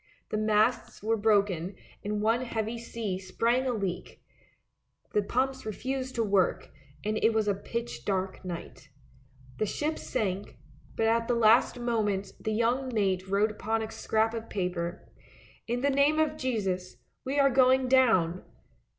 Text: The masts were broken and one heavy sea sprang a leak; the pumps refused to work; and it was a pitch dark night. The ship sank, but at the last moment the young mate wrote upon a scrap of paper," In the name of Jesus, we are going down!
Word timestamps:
The 0.29 0.37
masts 0.37 1.03
were 1.03 1.15
broken 1.15 1.75
and 2.03 2.23
one 2.23 2.41
heavy 2.43 2.79
sea 2.79 3.19
sprang 3.19 3.67
a 3.67 3.71
leak; 3.71 4.19
the 5.13 5.21
pumps 5.21 5.63
refused 5.63 6.15
to 6.15 6.23
work; 6.23 6.71
and 7.05 7.19
it 7.23 7.33
was 7.35 7.47
a 7.47 7.53
pitch 7.53 8.03
dark 8.03 8.43
night. 8.43 8.89
The 9.59 9.67
ship 9.67 9.99
sank, 9.99 10.57
but 10.95 11.05
at 11.05 11.27
the 11.27 11.35
last 11.35 11.77
moment 11.79 12.31
the 12.39 12.51
young 12.51 12.91
mate 12.91 13.27
wrote 13.27 13.51
upon 13.51 13.83
a 13.83 13.91
scrap 13.91 14.33
of 14.33 14.49
paper," 14.49 15.07
In 15.67 15.81
the 15.81 15.91
name 15.91 16.17
of 16.17 16.35
Jesus, 16.35 16.97
we 17.23 17.37
are 17.37 17.51
going 17.51 17.87
down! 17.87 18.43